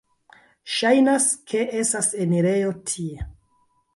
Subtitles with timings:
[0.75, 3.29] Ŝajnas, ke estas enirejo tie.